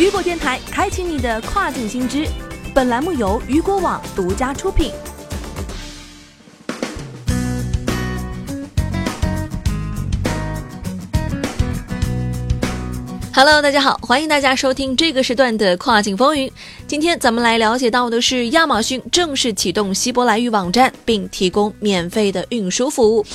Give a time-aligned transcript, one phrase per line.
[0.00, 2.26] 雨果电台开启你的跨境新知，
[2.72, 4.90] 本栏目由雨果网独家出品。
[13.34, 16.50] Hello，大家好，欢迎大家收听这个时段的跨境风云。
[16.86, 23.26] 今天咱们来了解到的是，亚马逊正式启动希伯来语网站，并提供免费的运输服务。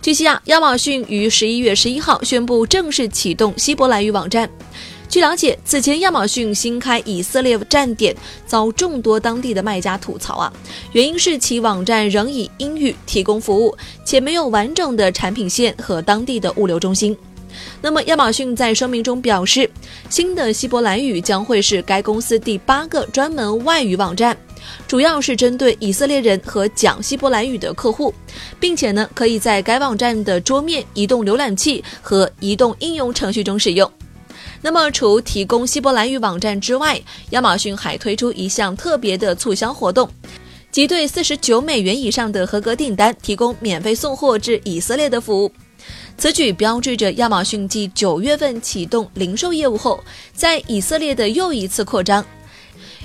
[0.00, 4.48] 据悉啊，亚马逊于十一月十一号宣布正式启动希伯来语网站。
[5.08, 8.14] 据了解，此前亚马逊新开以色列站点
[8.46, 10.52] 遭众多当地的卖家吐槽啊，
[10.92, 17.16] 原因是其网站仍以英语提供服务，且没有完整的产品线和当地的物流中心。
[17.80, 19.70] 那么，亚马逊在声明中表示，
[20.10, 24.36] 新的希伯来语将会是该公司第八个专门外语网站，
[24.88, 28.12] 主要是针对以色列人和讲希伯来语的客户，
[28.58, 33.88] 并且呢，可以在该网站的桌面移动浏览器和移动应用程序中使用。
[34.64, 36.98] 那么，除提供希伯来语网站之外，
[37.32, 40.08] 亚马逊还推出一项特别的促销活动，
[40.72, 45.52] 即对四十九美元以上的合格订单提供免费送货至以色列的服务。
[46.16, 52.24] 此举标志着亚马逊继九月份启动零售业务后，在以色列的又一次扩张。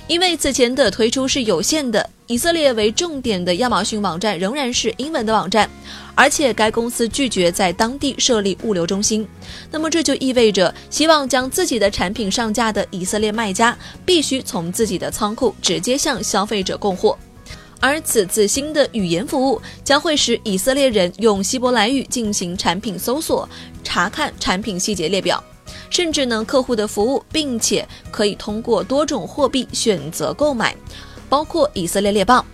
[0.08, 5.68] 因为此前的推出是有限的，以色列为重点的亚马逊网站仍然是英文的网站，
[6.14, 9.26] 而且该公司拒绝在当地设立物流中心。
[9.68, 17.18] 那么这就意味着，希望将自己的产品上架的以色列卖家必须从自己的仓库直接向消费者供货。
[17.80, 23.48] 而此次新的语言服务将会使以色列人用希伯来语进行产品搜索、
[23.82, 25.42] 查看产品细节列表，
[25.90, 30.76] 甚至呢客户的服务，并且可以通过多种货币选择购买，
[31.30, 32.44] 包括以色列猎豹。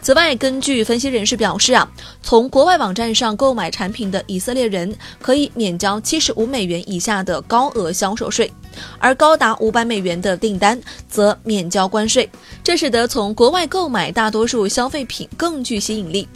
[0.00, 1.88] 此外，根据分析人士表示啊，
[2.22, 8.50] 从国外网站上购买产品的以色列人可以免交七十五美元以下的高额销售税，
[8.98, 12.28] 而高达五百美元的订单则免交关税，
[12.64, 16.26] 这使得从国外购买大多数消费品更具吸引力。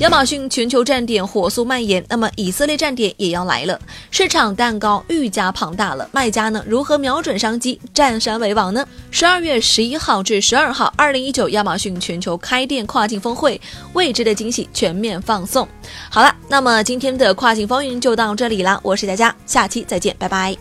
[0.00, 3.80] 亚马逊全球站点火速蔓延，那么以色列站点也要来了，
[4.10, 6.06] 市场蛋糕愈加庞大了。
[6.12, 8.86] 卖家呢如何瞄准商机，占山为王呢？
[9.10, 13.58] 十二月十一号至十二号，二零一九亚马逊全球开店跨境峰会，
[13.94, 15.66] 未知的惊喜全面放送。
[16.10, 20.54] 好了，那么今天的跨境风云就到这里啦，我是佳佳，下期再见，拜拜。